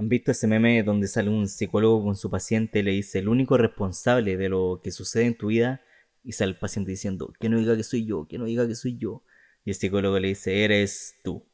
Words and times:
¿Han 0.00 0.08
visto 0.08 0.30
ese 0.30 0.46
meme 0.46 0.82
donde 0.82 1.06
sale 1.08 1.28
un 1.28 1.46
psicólogo 1.46 2.02
con 2.02 2.16
su 2.16 2.30
paciente 2.30 2.78
y 2.78 2.82
le 2.82 2.92
dice 2.92 3.18
el 3.18 3.28
único 3.28 3.58
responsable 3.58 4.38
de 4.38 4.48
lo 4.48 4.80
que 4.82 4.92
sucede 4.92 5.26
en 5.26 5.36
tu 5.36 5.48
vida? 5.48 5.82
Y 6.24 6.32
sale 6.32 6.52
el 6.52 6.58
paciente 6.58 6.90
diciendo 6.90 7.34
que 7.38 7.50
no 7.50 7.58
diga 7.58 7.76
que 7.76 7.82
soy 7.82 8.06
yo, 8.06 8.26
que 8.26 8.38
no 8.38 8.46
diga 8.46 8.66
que 8.66 8.74
soy 8.74 8.96
yo. 8.96 9.22
Y 9.62 9.68
el 9.68 9.76
psicólogo 9.76 10.18
le 10.18 10.28
dice, 10.28 10.64
eres 10.64 11.16
tú. 11.22 11.46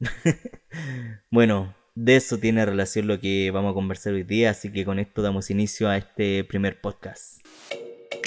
bueno, 1.30 1.74
de 1.94 2.16
eso 2.16 2.36
tiene 2.36 2.66
relación 2.66 3.06
lo 3.06 3.18
que 3.18 3.50
vamos 3.50 3.70
a 3.70 3.74
conversar 3.74 4.12
hoy 4.12 4.22
día, 4.22 4.50
así 4.50 4.70
que 4.70 4.84
con 4.84 4.98
esto 4.98 5.22
damos 5.22 5.48
inicio 5.48 5.88
a 5.88 5.96
este 5.96 6.44
primer 6.44 6.82
podcast. 6.82 7.40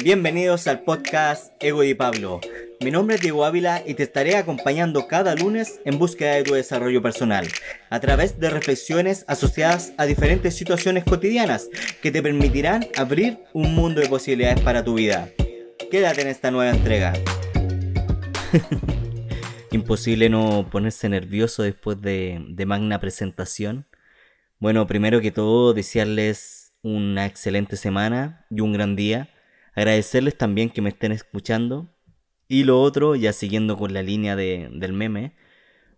Bienvenidos 0.03 0.65
al 0.65 0.81
podcast 0.85 1.53
Ego 1.61 1.83
y 1.83 1.93
Pablo. 1.93 2.41
Mi 2.79 2.91
nombre 2.91 3.15
es 3.15 3.21
Diego 3.21 3.43
Ávila 3.43 3.81
y 3.87 3.95
te 3.95 4.03
estaré 4.03 4.35
acompañando 4.35 5.07
cada 5.07 5.33
lunes 5.33 5.81
en 5.83 5.97
búsqueda 5.97 6.35
de 6.35 6.43
tu 6.43 6.53
desarrollo 6.53 7.01
personal, 7.01 7.47
a 7.89 7.99
través 7.99 8.39
de 8.39 8.51
reflexiones 8.51 9.25
asociadas 9.27 9.93
a 9.97 10.05
diferentes 10.05 10.55
situaciones 10.55 11.03
cotidianas 11.03 11.69
que 12.03 12.11
te 12.11 12.21
permitirán 12.21 12.85
abrir 12.95 13.39
un 13.53 13.73
mundo 13.73 13.99
de 13.99 14.07
posibilidades 14.07 14.61
para 14.61 14.83
tu 14.83 14.93
vida. 14.93 15.29
Quédate 15.89 16.21
en 16.21 16.27
esta 16.27 16.51
nueva 16.51 16.69
entrega. 16.69 17.13
Imposible 19.71 20.29
no 20.29 20.69
ponerse 20.71 21.09
nervioso 21.09 21.63
después 21.63 21.99
de, 21.99 22.45
de 22.47 22.65
magna 22.67 22.99
presentación. 22.99 23.87
Bueno, 24.59 24.85
primero 24.85 25.19
que 25.19 25.31
todo, 25.31 25.73
desearles 25.73 26.73
una 26.83 27.25
excelente 27.25 27.75
semana 27.75 28.45
y 28.51 28.61
un 28.61 28.71
gran 28.71 28.95
día. 28.95 29.29
Agradecerles 29.73 30.37
también 30.37 30.69
que 30.69 30.81
me 30.81 30.89
estén 30.89 31.11
escuchando 31.11 31.96
y 32.47 32.63
lo 32.63 32.81
otro, 32.81 33.15
ya 33.15 33.33
siguiendo 33.33 33.77
con 33.77 33.93
la 33.93 34.03
línea 34.03 34.35
del 34.35 34.93
meme, 34.93 35.35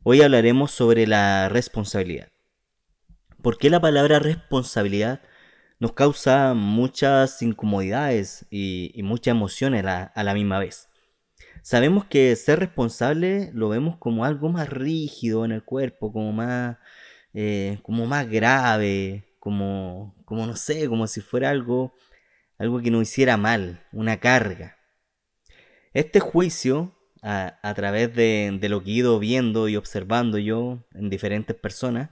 hoy 0.03 0.21
hablaremos 0.21 0.71
sobre 0.71 1.05
la 1.05 1.49
responsabilidad. 1.49 2.29
¿Por 3.41 3.57
qué 3.57 3.69
la 3.69 3.79
palabra 3.79 4.19
responsabilidad 4.19 5.21
nos 5.79 5.93
causa 5.93 6.53
muchas 6.55 7.41
incomodidades 7.41 8.45
y, 8.49 8.99
muchas 9.03 9.33
emociones 9.33 9.85
a 9.85 10.23
la, 10.23 10.33
misma 10.33 10.59
vez? 10.59 10.89
Sabemos 11.61 12.05
que 12.05 12.35
ser 12.35 12.59
responsable 12.59 13.51
lo 13.53 13.69
vemos 13.69 13.97
como 13.97 14.25
algo 14.25 14.49
más 14.49 14.69
rígido 14.69 15.45
en 15.45 15.51
el 15.51 15.63
cuerpo, 15.63 16.11
como 16.11 16.31
más, 16.33 16.77
eh, 17.33 17.79
como 17.83 18.07
más 18.07 18.27
grave, 18.27 19.35
como, 19.39 20.15
como 20.25 20.47
no 20.47 20.55
sé, 20.55 20.87
como 20.89 21.05
si 21.05 21.21
fuera 21.21 21.51
algo, 21.51 21.93
algo 22.57 22.81
que 22.81 22.91
nos 22.91 23.03
hiciera 23.03 23.37
mal, 23.37 23.85
una 23.91 24.19
carga. 24.19 24.78
Este 25.93 26.19
juicio, 26.19 26.95
a, 27.23 27.73
través 27.75 28.13
de, 28.15 28.59
lo 28.69 28.83
que 28.83 28.91
he 28.91 28.93
ido 28.95 29.19
viendo 29.19 29.67
y 29.67 29.75
observando 29.75 30.37
yo 30.37 30.85
en 30.93 31.09
diferentes 31.09 31.55
personas, 31.55 32.11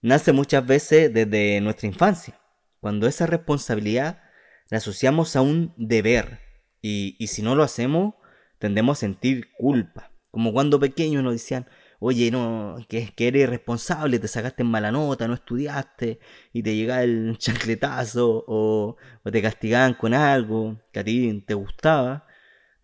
nace 0.00 0.32
muchas 0.32 0.64
veces 0.66 1.12
desde 1.12 1.60
nuestra 1.60 1.88
infancia, 1.88 2.40
cuando 2.80 3.08
esa 3.08 3.26
responsabilidad 3.26 4.22
la 4.70 4.78
asociamos 4.78 5.34
a 5.36 5.42
un 5.42 5.74
deber. 5.76 6.40
Y, 6.80 7.16
si 7.26 7.42
no 7.42 7.54
lo 7.54 7.62
hacemos 7.62 8.14
tendemos 8.58 8.98
a 8.98 9.00
sentir 9.00 9.52
culpa, 9.58 10.12
como 10.30 10.52
cuando 10.52 10.78
pequeños 10.78 11.24
nos 11.24 11.32
decían, 11.32 11.66
oye, 11.98 12.30
no, 12.30 12.76
que, 12.88 13.12
que 13.12 13.28
eres 13.28 13.42
irresponsable, 13.42 14.20
te 14.20 14.28
sacaste 14.28 14.62
mala 14.62 14.92
nota, 14.92 15.26
no 15.26 15.34
estudiaste 15.34 16.20
y 16.52 16.62
te 16.62 16.76
llega 16.76 17.02
el 17.02 17.36
chancletazo 17.38 18.44
o, 18.46 18.96
o 19.24 19.30
te 19.32 19.42
castigaban 19.42 19.94
con 19.94 20.14
algo 20.14 20.80
que 20.92 21.00
a 21.00 21.04
ti 21.04 21.44
te 21.44 21.54
gustaba 21.54 22.26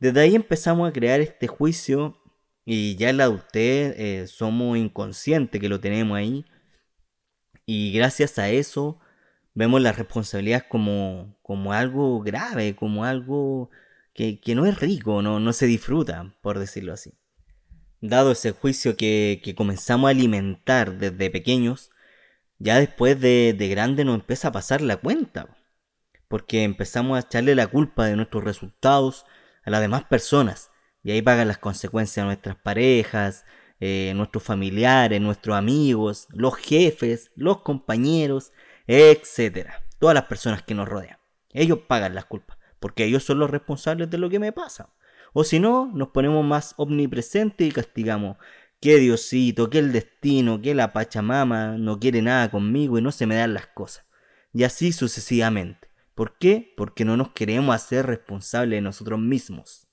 desde 0.01 0.21
ahí 0.21 0.35
empezamos 0.35 0.89
a 0.89 0.93
crear 0.93 1.21
este 1.21 1.47
juicio 1.47 2.23
y 2.65 2.97
ya 2.97 3.11
en 3.11 3.17
la 3.17 3.25
adultez 3.25 3.95
eh, 3.99 4.27
somos 4.27 4.77
inconscientes 4.77 5.61
que 5.61 5.69
lo 5.69 5.81
tenemos 5.81 6.19
ahí. 6.19 6.45
Y 7.67 7.93
gracias 7.93 8.39
a 8.39 8.51
eso 8.51 9.01
vemos 9.55 9.81
la 9.81 9.93
responsabilidad 9.93 10.67
como, 10.69 11.37
como 11.43 11.73
algo 11.73 12.21
grave, 12.21 12.77
como 12.77 13.05
algo 13.05 13.71
que, 14.15 14.41
no 14.55 14.67
es 14.67 14.79
rico, 14.81 15.23
no, 15.23 15.41
no 15.41 15.53
se 15.53 15.67
disfruta, 15.67 16.35
por 16.43 16.59
decirlo 16.59 16.93
así. 16.93 17.15
Dado 18.01 18.33
ese 18.33 18.53
juicio 18.53 18.97
que, 18.97 19.43
comenzamos 19.57 20.09
a 20.09 20.11
alimentar 20.11 20.99
desde 20.99 21.31
pequeños, 21.31 21.91
ya 22.59 22.79
después 22.79 23.21
de, 23.21 23.55
de 23.57 23.69
grande 23.69 24.05
nos 24.05 24.17
empieza 24.17 24.49
a 24.49 24.53
pasar 24.53 24.81
la 24.81 24.97
cuenta. 24.97 25.57
Porque 26.29 26.65
empezamos 26.65 27.17
a 27.17 27.27
echarle 27.27 27.55
la 27.55 27.67
culpa 27.67 28.07
de 28.07 28.17
nuestros 28.17 28.45
resultados, 28.45 29.25
a 29.69 29.71
las 29.71 29.81
demás 29.81 30.05
personas. 30.05 30.71
Y 31.03 31.13
ahí 31.13 31.23
pagan 31.23 31.49
las 31.49 31.59
consecuencias 31.59 32.27
nuestras 32.27 32.57
parejas, 32.57 33.45
eh, 33.81 34.13
nuestros 34.17 34.43
familiares, 34.43 35.21
nuestros 35.21 35.57
amigos, 35.57 36.27
los 36.31 36.57
jefes, 36.57 37.31
los 37.37 37.61
compañeros, 37.61 38.53
etcétera. 38.87 39.85
Todas 39.99 40.15
las 40.15 40.25
personas 40.25 40.63
que 40.63 40.75
nos 40.75 40.89
rodean. 40.89 41.19
Ellos 41.51 41.81
pagan 41.87 42.15
las 42.15 42.25
culpas, 42.25 42.59
porque 42.81 43.05
ellos 43.05 43.25
son 43.25 43.39
los 43.39 43.51
responsables 43.51 44.11
de 44.11 44.19
lo 44.19 44.29
que 44.29 44.39
me 44.39 44.53
pasa. 44.53 44.93
O 45.33 45.45
si 45.45 45.61
no, 45.61 45.91
nos 45.95 46.09
ponemos 46.09 46.45
más 46.45 46.75
omnipresentes 46.77 47.67
y 47.67 47.73
castigamos. 47.73 48.37
Que 48.81 48.97
Diosito, 48.97 49.71
que 49.71 49.79
el 49.79 49.93
destino, 49.93 50.61
que 50.61 50.75
la 50.75 50.93
Pachamama 50.93 51.77
no 51.79 51.99
quiere 51.99 52.23
nada 52.23 52.51
conmigo 52.51 52.99
y 52.99 53.03
no 53.03 53.13
se 53.13 53.27
me 53.27 53.35
dan 53.35 53.55
las 53.55 53.67
cosas. 53.67 54.05
Y 54.53 54.65
así 54.65 54.93
sucesivamente. 54.93 55.88
¿Por 56.19 56.37
qué? 56.37 56.75
Porque 56.77 57.05
no 57.05 57.17
nos 57.17 57.31
queremos 57.31 57.73
hacer 57.73 58.05
responsables 58.05 58.79
de 58.79 58.81
nosotros 58.81 59.21
mismos. 59.21 59.87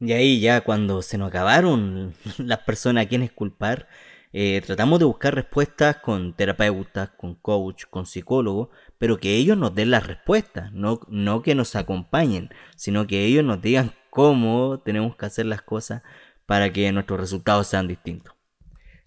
Y 0.00 0.10
ahí 0.10 0.40
ya 0.40 0.62
cuando 0.62 1.00
se 1.00 1.16
nos 1.16 1.28
acabaron 1.28 2.12
las 2.38 2.58
personas 2.64 3.06
a 3.06 3.08
quienes 3.08 3.30
culpar, 3.30 3.86
eh, 4.32 4.60
tratamos 4.66 4.98
de 4.98 5.04
buscar 5.04 5.32
respuestas 5.32 5.98
con 5.98 6.34
terapeutas, 6.34 7.10
con 7.10 7.36
coach, 7.36 7.84
con 7.88 8.04
psicólogos, 8.04 8.70
pero 8.98 9.18
que 9.18 9.36
ellos 9.36 9.56
nos 9.56 9.72
den 9.72 9.92
las 9.92 10.08
respuestas, 10.08 10.72
no, 10.72 11.02
no 11.06 11.40
que 11.40 11.54
nos 11.54 11.76
acompañen, 11.76 12.50
sino 12.74 13.06
que 13.06 13.24
ellos 13.24 13.44
nos 13.44 13.62
digan 13.62 13.92
cómo 14.10 14.80
tenemos 14.80 15.14
que 15.14 15.26
hacer 15.26 15.46
las 15.46 15.62
cosas 15.62 16.02
para 16.46 16.72
que 16.72 16.90
nuestros 16.90 17.20
resultados 17.20 17.68
sean 17.68 17.86
distintos. 17.86 18.34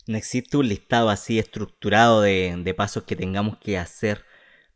No 0.07 0.16
existe 0.16 0.56
un 0.56 0.69
listado 0.69 1.09
así 1.09 1.40
estructurado 1.40 2.22
de, 2.22 2.56
de 2.57 2.74
pasos 2.74 3.03
que 3.03 3.18
tengamos 3.18 3.57
que 3.57 3.78
hacer 3.78 4.24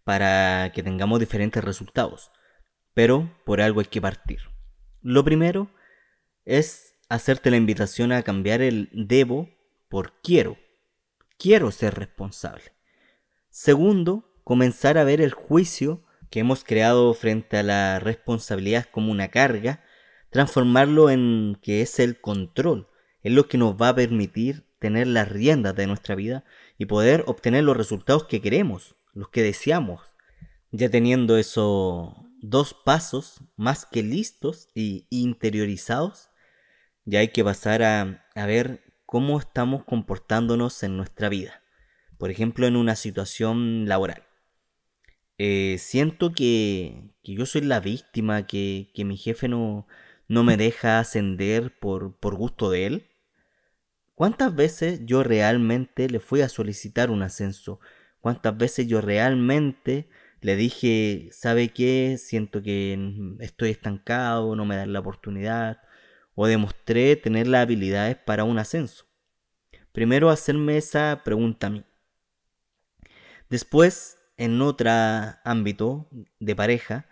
para 0.08 0.72
que 0.72 0.84
tengamos 0.84 1.20
diferentes 1.20 1.62
resultados. 1.62 2.32
Pero 2.94 3.30
por 3.46 3.60
algo 3.60 3.82
hay 3.82 3.88
que 3.88 4.00
partir. 4.00 4.40
Lo 5.02 5.26
primero 5.26 5.70
es 6.46 6.94
hacerte 7.10 7.52
la 7.52 7.58
invitación 7.58 8.14
a 8.14 8.24
cambiar 8.24 8.62
el 8.62 8.90
debo 8.94 9.50
por 9.90 10.14
quiero. 10.24 10.58
Quiero 11.38 11.72
ser 11.72 11.96
responsable. 11.96 12.72
Segundo, 13.50 14.32
comenzar 14.46 14.98
a 14.98 15.04
ver 15.04 15.20
el 15.20 15.34
juicio 15.34 16.06
que 16.30 16.40
hemos 16.40 16.64
creado 16.64 17.14
frente 17.14 17.58
a 17.58 17.64
la 17.64 18.00
responsabilidad 18.00 18.86
como 18.90 19.12
una 19.12 19.28
carga, 19.28 19.84
transformarlo 20.30 21.10
en 21.10 21.60
que 21.62 21.82
es 21.82 22.00
el 22.00 22.22
control, 22.22 22.88
es 23.24 23.34
lo 23.34 23.50
que 23.50 23.58
nos 23.58 23.76
va 23.76 23.90
a 23.90 23.96
permitir 23.96 24.64
tener 24.80 25.08
las 25.08 25.28
riendas 25.28 25.76
de 25.76 25.86
nuestra 25.86 26.16
vida 26.16 26.46
y 26.78 26.86
poder 26.86 27.26
obtener 27.28 27.66
los 27.66 27.76
resultados 27.76 28.24
que 28.24 28.40
queremos, 28.40 28.96
los 29.18 29.30
que 29.30 29.42
deseamos. 29.42 30.16
Ya 30.72 30.90
teniendo 30.90 31.38
esos 31.38 32.14
dos 32.40 32.74
pasos 32.74 33.42
más 33.56 33.86
que 33.86 34.04
listos 34.04 34.70
y 34.76 35.08
interiorizados, 35.10 36.30
ya 37.06 37.20
hay 37.20 37.30
que 37.30 37.44
pasar 37.44 37.84
a, 37.84 38.24
ver 38.36 38.84
cómo 39.06 39.40
estamos 39.40 39.84
comportándonos 39.84 40.84
en 40.84 40.98
nuestra 40.98 41.30
vida. 41.30 41.64
Por 42.18 42.30
ejemplo, 42.30 42.68
en 42.68 42.76
una 42.76 42.96
situación 42.96 43.88
laboral. 43.88 44.24
Eh, 45.40 45.78
siento 45.80 46.34
que, 46.34 47.12
yo 47.24 47.46
soy 47.46 47.62
la 47.62 47.80
víctima, 47.80 48.46
que, 48.46 48.92
mi 48.98 49.18
jefe 49.18 49.48
no, 49.48 49.88
no 50.28 50.44
me 50.44 50.58
deja 50.58 51.00
ascender 51.00 51.78
por, 51.80 52.18
por 52.18 52.36
gusto 52.36 52.70
de 52.70 52.86
él. 52.86 53.08
¿Cuántas 54.14 54.56
veces 54.56 55.02
yo 55.06 55.24
realmente 55.24 56.10
le 56.10 56.20
fui 56.20 56.42
a 56.42 56.50
solicitar 56.50 57.10
un 57.10 57.22
ascenso? 57.22 57.80
Cuántas 58.22 58.58
veces 58.58 58.88
yo 58.88 59.02
realmente 59.02 60.10
le 60.42 60.56
dije, 60.56 61.30
¿sabe 61.32 61.70
qué? 61.70 62.18
Siento 62.20 62.62
que 62.62 62.98
estoy 63.40 63.72
estancado, 63.72 64.56
no 64.56 64.66
me 64.66 64.76
dan 64.76 64.94
la 64.94 65.00
oportunidad, 65.00 65.80
o 66.36 66.48
demostré 66.48 67.16
tener 67.16 67.48
las 67.48 67.64
habilidades 67.64 68.16
para 68.18 68.44
un 68.44 68.60
ascenso. 68.60 69.06
Primero 69.92 70.30
hacerme 70.30 70.78
esa 70.78 71.22
pregunta 71.24 71.68
a 71.68 71.70
mí. 71.72 71.84
Después, 73.50 74.18
en 74.38 74.62
otro 74.62 74.92
ámbito 75.44 76.08
de 76.40 76.56
pareja, 76.56 77.08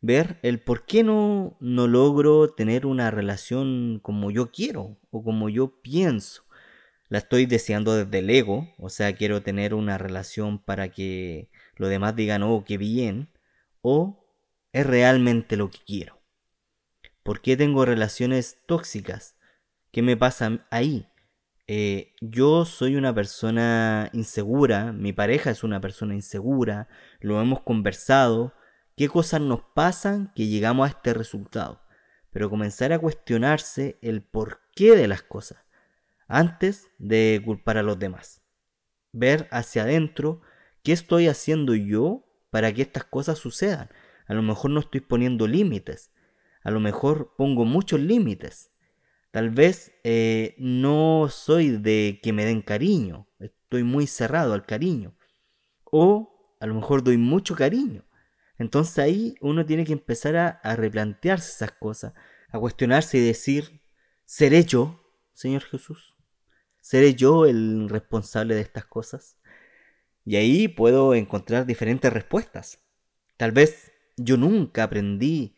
ver 0.00 0.38
el 0.42 0.60
por 0.60 0.86
qué 0.86 1.02
no, 1.02 1.56
no 1.60 1.86
logro 1.86 2.48
tener 2.54 2.86
una 2.86 3.10
relación 3.10 4.00
como 4.02 4.30
yo 4.30 4.50
quiero 4.50 4.96
o 5.10 5.22
como 5.22 5.48
yo 5.48 5.82
pienso 5.82 6.44
la 7.10 7.18
estoy 7.18 7.44
deseando 7.44 7.94
desde 7.94 8.20
el 8.20 8.30
ego, 8.30 8.72
o 8.78 8.88
sea, 8.88 9.14
quiero 9.14 9.42
tener 9.42 9.74
una 9.74 9.98
relación 9.98 10.58
para 10.58 10.90
que 10.90 11.50
los 11.76 11.90
demás 11.90 12.16
digan, 12.16 12.42
oh, 12.42 12.64
qué 12.64 12.78
bien, 12.78 13.28
o 13.82 14.24
es 14.72 14.86
realmente 14.86 15.56
lo 15.58 15.70
que 15.70 15.80
quiero. 15.86 16.18
¿Por 17.22 17.42
qué 17.42 17.56
tengo 17.56 17.84
relaciones 17.84 18.62
tóxicas? 18.66 19.36
¿Qué 19.92 20.02
me 20.02 20.16
pasa 20.16 20.66
ahí? 20.70 21.10
eh, 21.72 22.14
yo 22.20 22.64
soy 22.64 22.96
una 22.96 23.14
persona 23.14 24.10
insegura, 24.12 24.92
mi 24.92 25.12
pareja 25.12 25.52
es 25.52 25.62
una 25.62 25.80
persona 25.80 26.14
insegura, 26.16 26.88
lo 27.20 27.40
hemos 27.40 27.60
conversado, 27.60 28.54
qué 28.96 29.08
cosas 29.08 29.40
nos 29.40 29.60
pasan 29.72 30.32
que 30.34 30.48
llegamos 30.48 30.88
a 30.88 30.90
este 30.90 31.14
resultado. 31.14 31.80
Pero 32.32 32.50
comenzar 32.50 32.92
a 32.92 32.98
cuestionarse 32.98 34.00
el 34.02 34.20
porqué 34.20 34.96
de 34.96 35.06
las 35.06 35.22
cosas 35.22 35.58
antes 36.30 36.90
de 36.98 37.42
culpar 37.44 37.76
a 37.76 37.82
los 37.82 37.98
demás. 37.98 38.42
Ver 39.12 39.48
hacia 39.50 39.82
adentro 39.82 40.40
qué 40.84 40.92
estoy 40.92 41.26
haciendo 41.26 41.74
yo 41.74 42.24
para 42.50 42.72
que 42.72 42.82
estas 42.82 43.04
cosas 43.04 43.38
sucedan. 43.38 43.90
A 44.26 44.34
lo 44.34 44.42
mejor 44.42 44.70
no 44.70 44.80
estoy 44.80 45.00
poniendo 45.00 45.48
límites. 45.48 46.12
A 46.62 46.70
lo 46.70 46.78
mejor 46.78 47.34
pongo 47.36 47.64
muchos 47.64 48.00
límites. 48.00 48.70
Tal 49.32 49.50
vez 49.50 49.92
eh, 50.04 50.54
no 50.58 51.28
soy 51.30 51.70
de 51.78 52.20
que 52.22 52.32
me 52.32 52.44
den 52.44 52.62
cariño. 52.62 53.26
Estoy 53.40 53.82
muy 53.82 54.06
cerrado 54.06 54.54
al 54.54 54.64
cariño. 54.64 55.16
O 55.84 56.56
a 56.60 56.66
lo 56.66 56.74
mejor 56.74 57.02
doy 57.02 57.16
mucho 57.16 57.56
cariño. 57.56 58.04
Entonces 58.56 58.98
ahí 59.00 59.34
uno 59.40 59.66
tiene 59.66 59.84
que 59.84 59.94
empezar 59.94 60.36
a, 60.36 60.48
a 60.48 60.76
replantearse 60.76 61.50
esas 61.50 61.72
cosas. 61.72 62.12
A 62.52 62.58
cuestionarse 62.60 63.18
y 63.18 63.26
decir, 63.26 63.80
¿seré 64.26 64.64
yo, 64.64 65.00
Señor 65.32 65.62
Jesús? 65.62 66.14
¿Seré 66.90 67.14
yo 67.14 67.46
el 67.46 67.88
responsable 67.88 68.56
de 68.56 68.62
estas 68.62 68.84
cosas? 68.84 69.38
Y 70.24 70.34
ahí 70.34 70.66
puedo 70.66 71.14
encontrar 71.14 71.64
diferentes 71.64 72.12
respuestas. 72.12 72.80
Tal 73.36 73.52
vez 73.52 73.92
yo 74.16 74.36
nunca 74.36 74.82
aprendí 74.82 75.54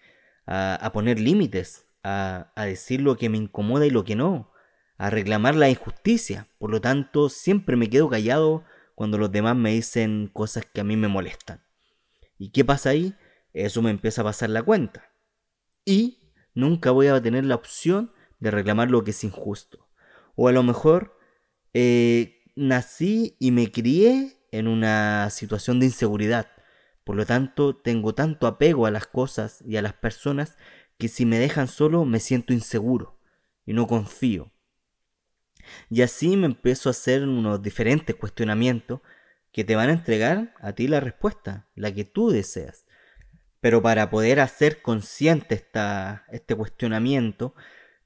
a, 0.46 0.90
poner 0.92 1.18
límites, 1.18 1.86
a, 2.02 2.52
a 2.54 2.66
decir 2.66 3.00
lo 3.00 3.16
que 3.16 3.30
me 3.30 3.38
incomoda 3.38 3.86
y 3.86 3.90
lo 3.90 4.04
que 4.04 4.14
no, 4.14 4.52
a 4.98 5.08
reclamar 5.08 5.54
la 5.54 5.70
injusticia. 5.70 6.48
Por 6.58 6.70
lo 6.70 6.82
tanto, 6.82 7.30
siempre 7.30 7.76
me 7.76 7.88
quedo 7.88 8.10
callado 8.10 8.64
cuando 8.94 9.16
los 9.16 9.32
demás 9.32 9.56
me 9.56 9.72
dicen 9.72 10.28
cosas 10.34 10.66
que 10.66 10.82
a 10.82 10.84
mí 10.84 10.98
me 10.98 11.08
molestan. 11.08 11.62
¿Y 12.36 12.50
qué 12.50 12.62
pasa 12.62 12.90
ahí? 12.90 13.16
Eso 13.54 13.80
me 13.80 13.88
empieza 13.88 14.20
a 14.20 14.24
pasar 14.24 14.50
la 14.50 14.62
cuenta. 14.62 15.14
Y 15.86 16.30
nunca 16.52 16.90
voy 16.90 17.06
a 17.06 17.22
tener 17.22 17.46
la 17.46 17.54
opción 17.54 18.12
de 18.38 18.50
reclamar 18.50 18.90
lo 18.90 19.02
que 19.02 19.12
es 19.12 19.24
injusto. 19.24 19.88
O 20.34 20.48
a 20.48 20.52
lo 20.52 20.62
mejor 20.62 21.21
eh, 21.74 22.42
nací 22.54 23.36
y 23.38 23.50
me 23.50 23.70
crié 23.70 24.38
en 24.50 24.68
una 24.68 25.30
situación 25.30 25.80
de 25.80 25.86
inseguridad. 25.86 26.48
Por 27.04 27.16
lo 27.16 27.26
tanto, 27.26 27.76
tengo 27.76 28.14
tanto 28.14 28.46
apego 28.46 28.86
a 28.86 28.90
las 28.90 29.06
cosas 29.06 29.62
y 29.66 29.76
a 29.76 29.82
las 29.82 29.94
personas 29.94 30.56
que 30.98 31.08
si 31.08 31.26
me 31.26 31.38
dejan 31.38 31.68
solo 31.68 32.04
me 32.04 32.20
siento 32.20 32.52
inseguro 32.52 33.18
y 33.66 33.72
no 33.72 33.86
confío. 33.86 34.52
Y 35.90 36.02
así 36.02 36.36
me 36.36 36.46
empiezo 36.46 36.88
a 36.88 36.92
hacer 36.92 37.22
unos 37.22 37.62
diferentes 37.62 38.14
cuestionamientos 38.16 39.00
que 39.52 39.64
te 39.64 39.76
van 39.76 39.90
a 39.90 39.92
entregar 39.92 40.54
a 40.60 40.72
ti 40.72 40.88
la 40.88 41.00
respuesta, 41.00 41.68
la 41.74 41.92
que 41.92 42.04
tú 42.04 42.30
deseas. 42.30 42.86
Pero 43.60 43.82
para 43.82 44.10
poder 44.10 44.40
hacer 44.40 44.82
consciente 44.82 45.54
esta, 45.54 46.24
este 46.32 46.54
cuestionamiento, 46.54 47.54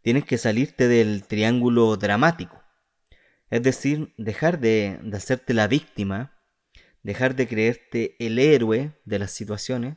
tienes 0.03 0.25
que 0.25 0.39
salirte 0.39 0.89
del 0.89 1.27
triángulo 1.27 1.97
dramático. 1.97 2.63
Es 3.51 3.63
decir, 3.63 4.13
dejar 4.17 4.61
de, 4.61 5.01
hacerte 5.13 5.55
la 5.55 5.69
víctima 5.69 6.33
dejar 7.03 7.37
de 7.37 7.47
creerte 7.47 8.17
el 8.19 8.41
héroe 8.41 8.99
de 9.05 9.21
las 9.21 9.31
situaciones 9.31 9.97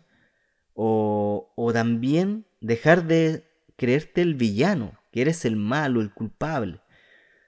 o, 0.73 1.51
o 1.55 1.73
también 1.73 2.45
dejar 2.61 3.05
de 3.05 3.49
creerte 3.77 4.21
el 4.21 4.35
villano, 4.35 4.99
que 5.11 5.21
eres 5.21 5.43
el 5.43 5.55
malo, 5.55 6.01
el 6.01 6.13
culpable. 6.13 6.81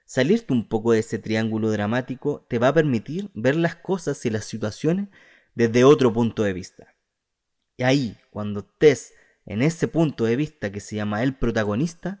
Salirte 0.04 0.52
un 0.52 0.68
poco 0.68 0.92
de 0.92 0.98
ese 0.98 1.20
triángulo 1.20 1.70
dramático 1.70 2.44
te 2.50 2.58
va 2.58 2.68
a 2.68 2.74
permitir 2.74 3.30
ver 3.34 3.54
las 3.54 3.76
cosas 3.76 4.26
y 4.26 4.30
las 4.30 4.46
situaciones 4.46 5.08
desde 5.54 5.84
otro 5.84 6.12
punto 6.12 6.42
de 6.42 6.52
vista. 6.52 6.94
Y 7.76 7.84
ahí, 7.84 8.18
cuando 8.30 8.60
estés 8.60 9.14
en 9.46 9.62
ese 9.62 9.88
punto 9.88 10.24
de 10.24 10.36
vista 10.36 10.72
que 10.72 10.80
se 10.80 10.96
llama 10.96 11.22
el 11.22 11.34
protagonista, 11.34 12.20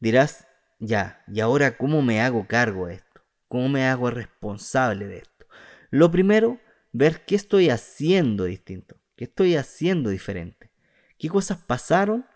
dirás, 0.00 0.46
ya, 0.78 1.24
¿y 1.26 1.40
ahora 1.40 1.76
cómo 1.76 2.02
me 2.02 2.20
hago 2.20 2.46
cargo 2.46 2.86
de 2.86 2.94
esto? 2.94 3.05
¿Cómo 3.48 3.68
me 3.68 3.86
hago 3.86 4.10
responsable 4.10 5.06
de 5.06 5.18
esto? 5.18 5.46
Lo 5.90 6.10
primero 6.10 6.60
ver 6.92 7.24
qué 7.24 7.36
estoy 7.36 7.70
haciendo 7.70 8.44
distinto, 8.44 8.96
qué 9.16 9.24
estoy 9.24 9.56
haciendo 9.56 10.10
diferente, 10.10 10.70
qué 11.18 11.28
cosas 11.28 11.58
pasaron 11.58 12.26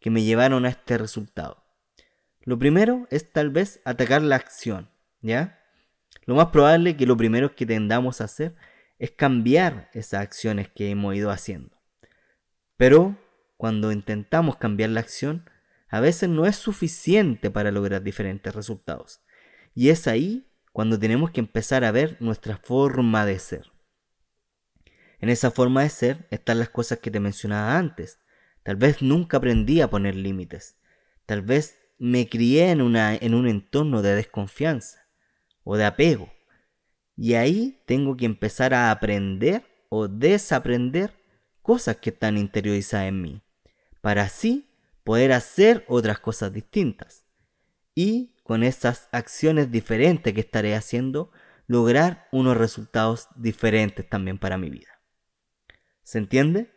que 0.00 0.10
me 0.10 0.22
llevaron 0.22 0.64
a 0.64 0.70
este 0.70 0.98
resultado. 0.98 1.64
Lo 2.42 2.58
primero 2.58 3.06
es 3.10 3.32
tal 3.32 3.50
vez 3.50 3.80
atacar 3.84 4.22
la 4.22 4.36
acción, 4.36 4.90
¿ya? 5.20 5.60
Lo 6.26 6.34
más 6.34 6.48
probable 6.48 6.96
que 6.96 7.06
lo 7.06 7.16
primero 7.16 7.54
que 7.54 7.66
tendamos 7.66 8.20
a 8.20 8.24
hacer 8.24 8.54
es 8.98 9.10
cambiar 9.10 9.90
esas 9.92 10.20
acciones 10.20 10.68
que 10.68 10.90
hemos 10.90 11.14
ido 11.14 11.30
haciendo. 11.30 11.76
Pero 12.76 13.16
cuando 13.56 13.92
intentamos 13.92 14.56
cambiar 14.56 14.90
la 14.90 15.00
acción, 15.00 15.48
a 15.88 16.00
veces 16.00 16.28
no 16.28 16.46
es 16.46 16.56
suficiente 16.56 17.50
para 17.50 17.70
lograr 17.70 18.02
diferentes 18.02 18.54
resultados. 18.54 19.20
Y 19.74 19.90
es 19.90 20.06
ahí 20.06 20.46
cuando 20.74 20.98
tenemos 20.98 21.30
que 21.30 21.38
empezar 21.38 21.84
a 21.84 21.92
ver 21.92 22.16
nuestra 22.18 22.56
forma 22.56 23.24
de 23.24 23.38
ser. 23.38 23.70
En 25.20 25.28
esa 25.28 25.52
forma 25.52 25.84
de 25.84 25.88
ser 25.88 26.26
están 26.32 26.58
las 26.58 26.68
cosas 26.68 26.98
que 26.98 27.12
te 27.12 27.20
mencionaba 27.20 27.78
antes. 27.78 28.18
Tal 28.64 28.74
vez 28.74 29.00
nunca 29.00 29.36
aprendí 29.36 29.80
a 29.80 29.88
poner 29.88 30.16
límites. 30.16 30.76
Tal 31.26 31.42
vez 31.42 31.78
me 31.96 32.28
crié 32.28 32.72
en, 32.72 32.82
una, 32.82 33.14
en 33.14 33.34
un 33.34 33.46
entorno 33.46 34.02
de 34.02 34.16
desconfianza 34.16 35.06
o 35.62 35.76
de 35.76 35.84
apego. 35.84 36.32
Y 37.16 37.34
ahí 37.34 37.80
tengo 37.86 38.16
que 38.16 38.26
empezar 38.26 38.74
a 38.74 38.90
aprender 38.90 39.62
o 39.90 40.08
desaprender 40.08 41.14
cosas 41.62 41.98
que 41.98 42.10
están 42.10 42.36
interiorizadas 42.36 43.06
en 43.06 43.22
mí. 43.22 43.42
Para 44.00 44.22
así 44.22 44.68
poder 45.04 45.34
hacer 45.34 45.84
otras 45.86 46.18
cosas 46.18 46.52
distintas. 46.52 47.26
Y 47.94 48.33
con 48.44 48.62
esas 48.62 49.08
acciones 49.10 49.72
diferentes 49.72 50.32
que 50.32 50.40
estaré 50.40 50.76
haciendo, 50.76 51.32
lograr 51.66 52.28
unos 52.30 52.56
resultados 52.56 53.26
diferentes 53.34 54.08
también 54.08 54.38
para 54.38 54.58
mi 54.58 54.70
vida. 54.70 55.00
¿Se 56.04 56.18
entiende? 56.18 56.72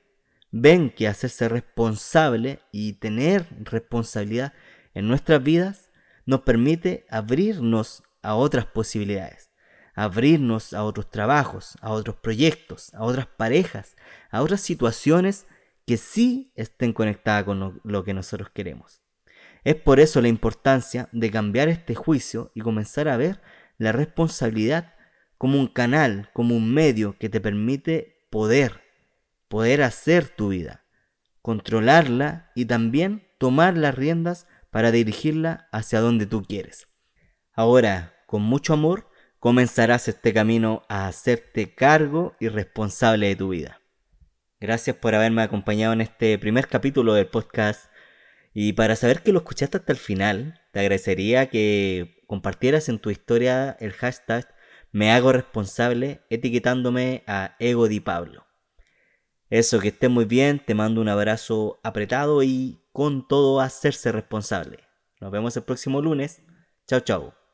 Ven 0.49 0.89
que 0.89 1.07
hacerse 1.07 1.49
responsable 1.49 2.61
y 2.71 2.93
tener 2.93 3.45
responsabilidad 3.59 4.53
en 4.93 5.07
nuestras 5.07 5.43
vidas 5.43 5.91
nos 6.25 6.41
permite 6.41 7.05
abrirnos 7.09 8.01
a 8.21 8.35
otras 8.35 8.65
posibilidades, 8.65 9.51
abrirnos 9.93 10.73
a 10.73 10.83
otros 10.83 11.11
trabajos, 11.11 11.77
a 11.81 11.91
otros 11.91 12.15
proyectos, 12.15 12.93
a 12.93 13.03
otras 13.03 13.27
parejas, 13.27 13.95
a 14.31 14.41
otras 14.41 14.61
situaciones 14.61 15.45
que 15.85 15.97
sí 15.97 16.51
estén 16.55 16.93
conectadas 16.93 17.43
con 17.43 17.81
lo, 17.83 18.03
que 18.03 18.13
nosotros 18.13 18.49
queremos. 18.53 19.01
Es 19.63 19.75
por 19.75 19.99
eso 19.99 20.21
la 20.21 20.27
importancia 20.27 21.09
de 21.11 21.31
cambiar 21.31 21.69
este 21.69 21.95
juicio 21.95 22.51
y 22.53 22.61
comenzar 22.61 23.07
a 23.07 23.17
ver 23.17 23.41
la 23.77 23.91
responsabilidad 23.91 24.93
como 25.37 25.59
un 25.59 25.67
canal, 25.67 26.29
como 26.33 26.55
un 26.55 26.73
medio 26.73 27.15
que 27.19 27.29
te 27.29 27.41
permite 27.41 28.27
poder 28.29 28.87
poder 29.47 29.81
hacer 29.81 30.27
tu 30.29 30.49
vida, 30.49 30.83
controlarla 31.41 32.51
y 32.55 32.65
también 32.65 33.27
tomar 33.37 33.77
las 33.77 33.95
riendas 33.95 34.47
para 34.71 34.91
dirigirla 34.91 35.67
hacia 35.71 35.99
donde 35.99 36.25
tú 36.25 36.43
quieres. 36.43 36.87
Ahora, 37.53 38.13
con 38.27 38.41
mucho 38.41 38.73
amor, 38.73 39.09
comenzarás 39.39 40.07
este 40.07 40.33
camino 40.33 40.83
a 40.89 41.07
hacerte 41.07 41.73
cargo 41.73 42.35
y 42.39 42.49
responsable 42.49 43.27
de 43.27 43.35
tu 43.35 43.49
vida. 43.49 43.81
Gracias 44.59 44.95
por 44.95 45.15
haberme 45.15 45.43
acompañado 45.43 45.93
en 45.93 46.01
este 46.01 46.37
primer 46.37 46.67
capítulo 46.67 47.13
del 47.13 47.27
podcast. 47.27 47.91
Y 48.53 48.73
para 48.73 48.95
saber 48.95 49.21
que 49.21 49.31
lo 49.31 49.39
escuchaste 49.39 49.77
hasta 49.77 49.91
el 49.91 49.99
final, 49.99 50.61
te 50.71 50.79
agradecería 50.79 51.49
que 51.49 52.23
compartieras 52.27 52.89
en 52.89 52.99
tu 52.99 53.09
historia 53.09 53.77
el 53.79 53.93
hashtag 53.93 54.47
me 54.91 55.11
hago 55.11 55.31
responsable 55.31 56.21
etiquetándome 56.29 57.23
a 57.27 57.55
Ego 57.59 57.87
Di 57.87 57.99
Pablo. 57.99 58.45
Eso, 59.49 59.79
que 59.79 59.89
estés 59.89 60.09
muy 60.09 60.25
bien, 60.25 60.59
te 60.65 60.75
mando 60.75 61.01
un 61.01 61.09
abrazo 61.09 61.79
apretado 61.83 62.43
y 62.43 62.81
con 62.91 63.27
todo 63.27 63.61
hacerse 63.61 64.11
responsable. 64.11 64.79
Nos 65.21 65.31
vemos 65.31 65.55
el 65.55 65.63
próximo 65.63 66.01
lunes. 66.01 66.41
Chao, 66.87 66.99
chao. 67.01 67.46